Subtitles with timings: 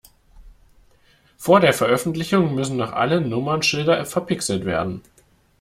[1.37, 5.03] Vor der Veröffentlichung müssen noch alle Nummernschilder verpixelt werden.